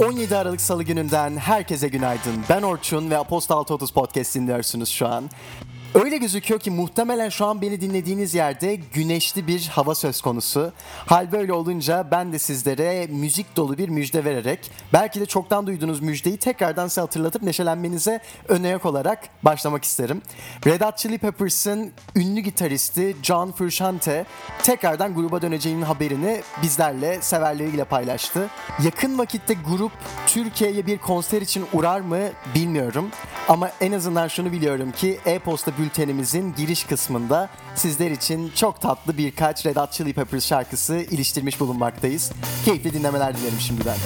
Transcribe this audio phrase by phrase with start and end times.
[0.00, 2.44] 17 Aralık Salı gününden herkese günaydın.
[2.48, 5.30] Ben Orçun ve Apostal Totus Podcast dinliyorsunuz şu an.
[5.94, 10.72] Öyle gözüküyor ki muhtemelen şu an beni dinlediğiniz yerde güneşli bir hava söz konusu.
[11.06, 16.00] Hal böyle olunca ben de sizlere müzik dolu bir müjde vererek belki de çoktan duyduğunuz
[16.00, 20.22] müjdeyi tekrardan size hatırlatıp neşelenmenize önayak olarak başlamak isterim.
[20.66, 24.26] Red Hot Chili Peppers'ın ünlü gitaristi John Frusciante
[24.62, 28.48] tekrardan gruba döneceğinin haberini bizlerle severleriyle paylaştı.
[28.84, 29.92] Yakın vakitte grup
[30.26, 32.18] Türkiye'ye bir konser için uğrar mı
[32.54, 33.08] bilmiyorum
[33.48, 39.66] ama en azından şunu biliyorum ki e-posta bültenimizin giriş kısmında sizler için çok tatlı birkaç
[39.66, 42.32] Red Hot Chili Peppers şarkısı iliştirmiş bulunmaktayız.
[42.64, 43.96] Keyifli dinlemeler dilerim şimdiden.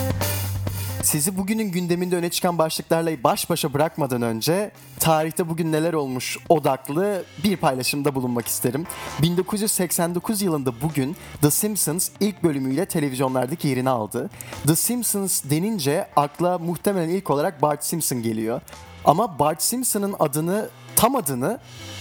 [1.03, 7.23] Sizi bugünün gündeminde öne çıkan başlıklarla baş başa bırakmadan önce tarihte bugün neler olmuş odaklı
[7.43, 8.87] bir paylaşımda bulunmak isterim.
[9.21, 14.29] 1989 yılında bugün The Simpsons ilk bölümüyle televizyonlardaki yerini aldı.
[14.67, 18.61] The Simpsons denince akla muhtemelen ilk olarak Bart Simpson geliyor.
[19.05, 21.59] Ama Bart Simpson'ın adını tam adını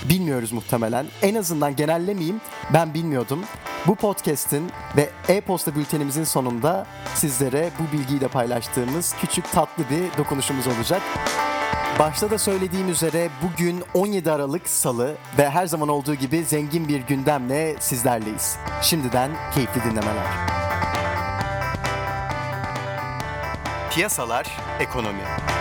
[0.08, 1.06] bilmiyoruz muhtemelen.
[1.22, 2.40] En azından genellemeyeyim
[2.72, 3.40] ben bilmiyordum.
[3.86, 10.66] Bu podcast'in ve e-posta bültenimizin sonunda sizlere bu bilgiyi de paylaştığımız küçük tatlı bir dokunuşumuz
[10.66, 11.02] olacak.
[11.98, 17.00] Başta da söylediğim üzere bugün 17 Aralık Salı ve her zaman olduğu gibi zengin bir
[17.00, 18.56] gündemle sizlerleyiz.
[18.82, 20.26] Şimdiden keyifli dinlemeler.
[23.90, 24.46] Piyasalar,
[24.80, 25.53] ekonomi.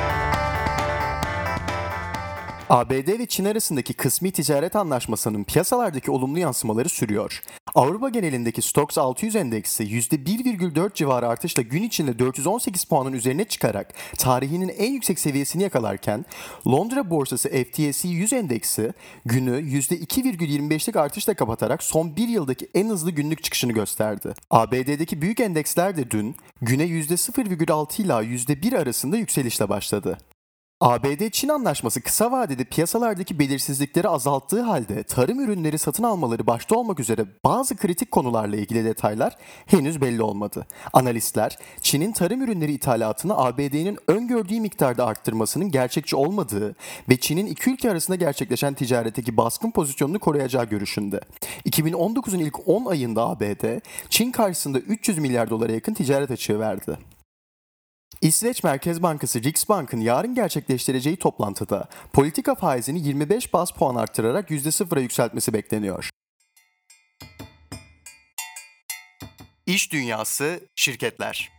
[2.70, 7.42] ABD ve Çin arasındaki kısmi ticaret anlaşmasının piyasalardaki olumlu yansımaları sürüyor.
[7.76, 14.70] Avrupa genelindeki Stoxx 600 endeksi %1,4 civarı artışla gün içinde 418 puanın üzerine çıkarak tarihinin
[14.78, 16.26] en yüksek seviyesini yakalarken
[16.68, 18.94] Londra borsası FTSE 100 endeksi
[19.26, 24.34] günü %2,25'lik artışla kapatarak son bir yıldaki en hızlı günlük çıkışını gösterdi.
[24.50, 30.18] ABD'deki büyük endeksler de dün güne %0,6 ila %1 arasında yükselişle başladı.
[30.84, 37.26] ABD-Çin anlaşması kısa vadede piyasalardaki belirsizlikleri azalttığı halde tarım ürünleri satın almaları başta olmak üzere
[37.46, 40.68] bazı kritik konularla ilgili detaylar henüz belli olmadı.
[40.94, 46.76] Analistler Çin'in tarım ürünleri ithalatını ABD'nin öngördüğü miktarda arttırmasının gerçekçi olmadığı
[47.10, 51.22] ve Çin'in iki ülke arasında gerçekleşen ticaretteki baskın pozisyonunu koruyacağı görüşünde.
[51.66, 53.80] 2019'un ilk 10 ayında ABD,
[54.10, 56.98] Çin karşısında 300 milyar dolara yakın ticaret açığı verdi.
[58.24, 65.54] İsveç Merkez Bankası Riksbank'ın yarın gerçekleştireceği toplantıda politika faizini 25 bas puan arttırarak %0'a yükseltmesi
[65.54, 66.10] bekleniyor.
[69.66, 71.52] İş dünyası, şirketler.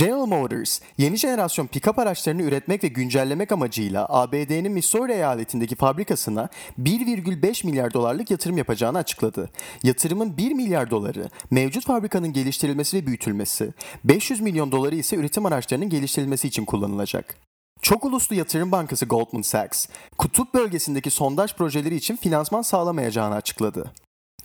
[0.00, 7.66] General Motors, yeni jenerasyon pick-up araçlarını üretmek ve güncellemek amacıyla ABD'nin Missouri eyaletindeki fabrikasına 1,5
[7.66, 9.50] milyar dolarlık yatırım yapacağını açıkladı.
[9.82, 13.72] Yatırımın 1 milyar doları mevcut fabrikanın geliştirilmesi ve büyütülmesi,
[14.04, 17.36] 500 milyon doları ise üretim araçlarının geliştirilmesi için kullanılacak.
[17.82, 19.86] Çok uluslu yatırım bankası Goldman Sachs,
[20.18, 23.92] kutup bölgesindeki sondaj projeleri için finansman sağlamayacağını açıkladı.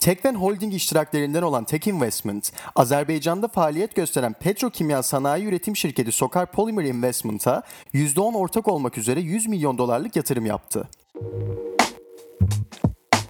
[0.06, 6.84] Tekven Holding iştiraklerinden olan Tek Investment, Azerbaycan'da faaliyet gösteren petrokimya sanayi üretim şirketi Sokar Polymer
[6.84, 10.90] Investment'a %10 ortak olmak üzere 100 milyon dolarlık yatırım yaptı.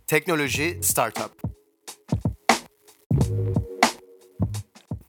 [0.08, 1.42] Teknoloji Startup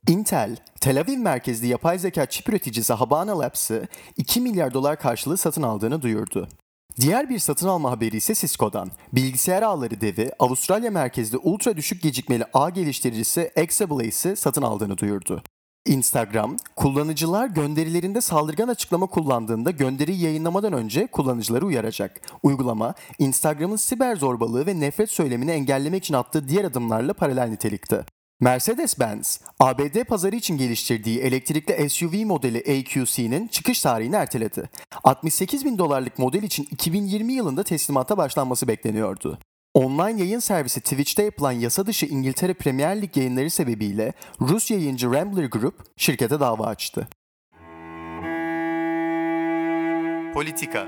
[0.08, 5.62] Intel, Tel Aviv merkezli yapay zeka çip üreticisi Habana Labs'ı 2 milyar dolar karşılığı satın
[5.62, 6.48] aldığını duyurdu.
[7.00, 8.90] Diğer bir satın alma haberi ise Cisco'dan.
[9.12, 15.42] Bilgisayar ağları devi Avustralya merkezli ultra düşük gecikmeli ağ geliştiricisi Exablaze'i satın aldığını duyurdu.
[15.86, 22.20] Instagram, kullanıcılar gönderilerinde saldırgan açıklama kullandığında gönderiyi yayınlamadan önce kullanıcıları uyaracak.
[22.42, 28.04] Uygulama, Instagram'ın siber zorbalığı ve nefret söylemini engellemek için attığı diğer adımlarla paralel nitelikte.
[28.40, 34.70] Mercedes-Benz, ABD pazarı için geliştirdiği elektrikli SUV modeli AQC'nin çıkış tarihini erteledi.
[35.04, 39.38] 68 bin dolarlık model için 2020 yılında teslimata başlanması bekleniyordu.
[39.74, 45.44] Online yayın servisi Twitch'te yapılan yasa dışı İngiltere Premier Lig yayınları sebebiyle Rus yayıncı Rambler
[45.44, 47.08] Group şirkete dava açtı.
[50.34, 50.86] Politika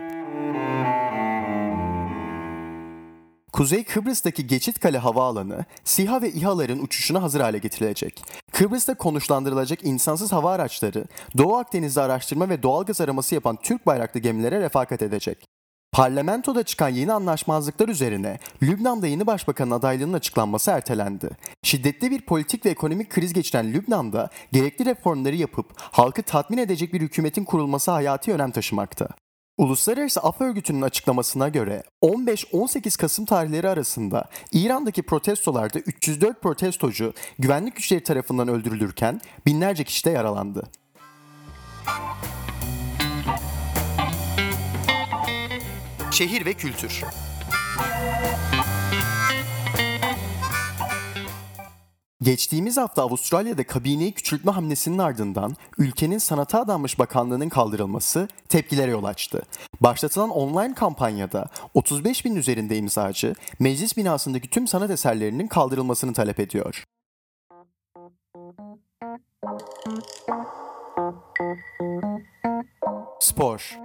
[3.52, 8.22] Kuzey Kıbrıs'taki Geçitkale Havaalanı, SİHA ve İHA'ların uçuşuna hazır hale getirilecek.
[8.52, 11.04] Kıbrıs'ta konuşlandırılacak insansız hava araçları,
[11.38, 15.44] Doğu Akdeniz'de araştırma ve doğalgaz araması yapan Türk bayraklı gemilere refakat edecek.
[15.92, 21.30] Parlamentoda çıkan yeni anlaşmazlıklar üzerine Lübnan'da yeni başbakanın adaylığının açıklanması ertelendi.
[21.62, 27.00] Şiddetli bir politik ve ekonomik kriz geçiren Lübnan'da gerekli reformları yapıp halkı tatmin edecek bir
[27.00, 29.08] hükümetin kurulması hayati önem taşımakta.
[29.58, 38.02] Uluslararası Af Örgütü'nün açıklamasına göre 15-18 Kasım tarihleri arasında İran'daki protestolarda 304 protestocu güvenlik güçleri
[38.02, 40.62] tarafından öldürülürken binlerce kişi de yaralandı.
[46.10, 47.04] Şehir ve kültür
[52.22, 59.42] Geçtiğimiz hafta Avustralya'da kabineyi küçültme hamlesinin ardından ülkenin sanata adanmış bakanlığının kaldırılması tepkilere yol açtı.
[59.80, 66.84] Başlatılan online kampanyada 35 bin üzerinde imzacı meclis binasındaki tüm sanat eserlerinin kaldırılmasını talep ediyor.
[73.20, 73.78] Spor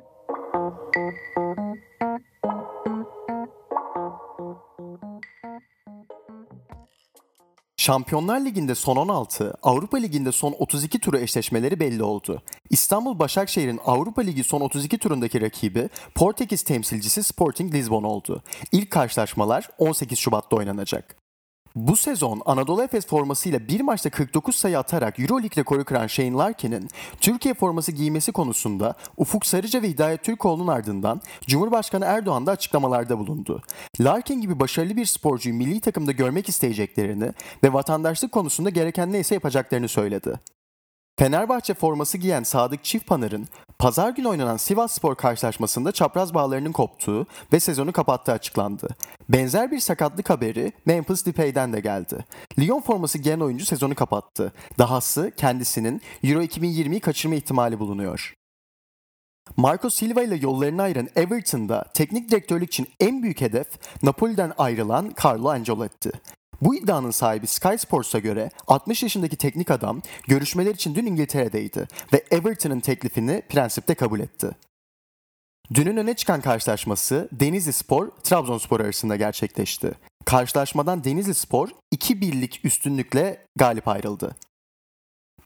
[7.83, 12.41] Şampiyonlar Ligi'nde son 16, Avrupa Ligi'nde son 32 turu eşleşmeleri belli oldu.
[12.69, 18.43] İstanbul Başakşehir'in Avrupa Ligi son 32 turundaki rakibi Portekiz temsilcisi Sporting Lisbon oldu.
[18.71, 21.22] İlk karşılaşmalar 18 Şubat'ta oynanacak.
[21.75, 26.89] Bu sezon Anadolu Efes formasıyla bir maçta 49 sayı atarak Euroleague rekoru kıran Shane Larkin'in
[27.21, 33.61] Türkiye forması giymesi konusunda Ufuk Sarıca ve Hidayet Türkoğlu'nun ardından Cumhurbaşkanı Erdoğan da açıklamalarda bulundu.
[34.01, 37.31] Larkin gibi başarılı bir sporcuyu milli takımda görmek isteyeceklerini
[37.63, 40.39] ve vatandaşlık konusunda gereken neyse yapacaklarını söyledi.
[41.23, 43.47] Fenerbahçe forması giyen Sadık Çiftpanar'ın
[43.79, 48.87] pazar günü oynanan Sivas Spor karşılaşmasında çapraz bağlarının koptuğu ve sezonu kapattığı açıklandı.
[49.29, 52.25] Benzer bir sakatlık haberi Memphis Depay'den de geldi.
[52.59, 54.53] Lyon forması giyen oyuncu sezonu kapattı.
[54.79, 58.33] Dahası kendisinin Euro 2020'yi kaçırma ihtimali bulunuyor.
[59.57, 63.67] Marco Silva ile yollarını ayıran Everton'da teknik direktörlük için en büyük hedef
[64.03, 66.11] Napoli'den ayrılan Carlo Ancelotti.
[66.63, 72.23] Bu iddianın sahibi Sky Sports'a göre 60 yaşındaki teknik adam görüşmeler için dün İngiltere'deydi ve
[72.31, 74.49] Everton'ın teklifini prensipte kabul etti.
[75.73, 79.91] Dünün öne çıkan karşılaşması Denizli Spor, Trabzonspor arasında gerçekleşti.
[80.25, 84.35] Karşılaşmadan Denizli Spor 2 birlik üstünlükle galip ayrıldı.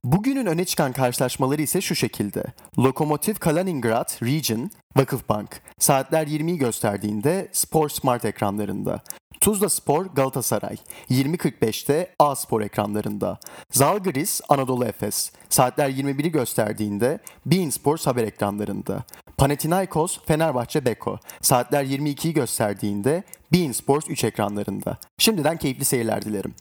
[0.03, 2.43] Bugünün öne çıkan karşılaşmaları ise şu şekilde.
[2.79, 5.61] Lokomotiv Kaliningrad Region, Vakıfbank.
[5.79, 9.01] Saatler 20'yi gösterdiğinde Spor Smart ekranlarında.
[9.41, 10.77] Tuzla Spor Galatasaray
[11.09, 13.39] 20.45'te A Spor ekranlarında.
[13.71, 19.03] Zalgiris Anadolu Efes saatler 21'i gösterdiğinde Bein Sports haber ekranlarında.
[19.37, 23.23] Panathinaikos Fenerbahçe Beko saatler 22'yi gösterdiğinde
[23.53, 24.97] Bein Sports 3 ekranlarında.
[25.17, 26.55] Şimdiden keyifli seyirler dilerim.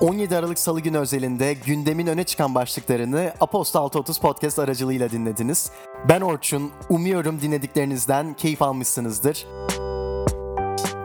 [0.00, 5.70] 17 Aralık Salı günü özelinde gündemin öne çıkan başlıklarını Aposta 630 Podcast aracılığıyla dinlediniz.
[6.08, 9.46] Ben Orçun, umuyorum dinlediklerinizden keyif almışsınızdır.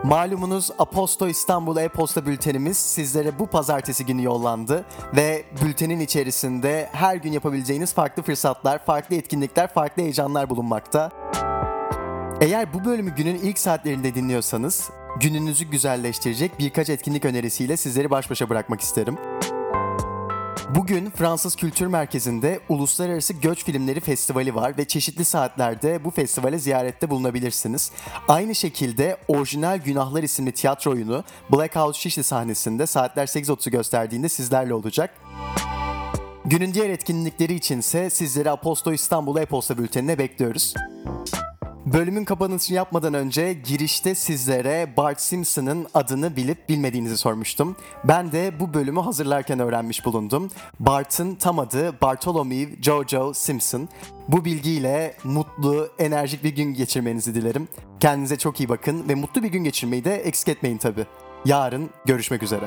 [0.03, 4.85] Malumunuz Aposto İstanbul e-posta bültenimiz sizlere bu pazartesi günü yollandı
[5.15, 11.11] ve bültenin içerisinde her gün yapabileceğiniz farklı fırsatlar, farklı etkinlikler, farklı heyecanlar bulunmakta.
[12.41, 18.49] Eğer bu bölümü günün ilk saatlerinde dinliyorsanız gününüzü güzelleştirecek birkaç etkinlik önerisiyle sizleri baş başa
[18.49, 19.17] bırakmak isterim.
[20.75, 27.09] Bugün Fransız Kültür Merkezi'nde Uluslararası Göç Filmleri Festivali var ve çeşitli saatlerde bu festivale ziyarette
[27.09, 27.91] bulunabilirsiniz.
[28.27, 31.23] Aynı şekilde Orijinal Günahlar isimli tiyatro oyunu
[31.53, 35.13] Black House Şişli sahnesinde saatler 8.30'u gösterdiğinde sizlerle olacak.
[36.45, 40.73] Günün diğer etkinlikleri içinse sizleri Aposto İstanbul e-posta bültenine bekliyoruz.
[41.85, 47.75] Bölümün kapanışını yapmadan önce girişte sizlere Bart Simpson'ın adını bilip bilmediğinizi sormuştum.
[48.03, 50.51] Ben de bu bölümü hazırlarken öğrenmiş bulundum.
[50.79, 53.89] Bart'ın tam adı Bartholomew Jojo Simpson.
[54.27, 57.67] Bu bilgiyle mutlu, enerjik bir gün geçirmenizi dilerim.
[57.99, 61.05] Kendinize çok iyi bakın ve mutlu bir gün geçirmeyi de eksik etmeyin tabii.
[61.45, 62.65] Yarın görüşmek üzere.